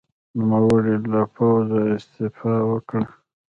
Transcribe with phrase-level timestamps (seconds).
[0.47, 3.05] نوموړي له پوځه استعفا وکړه.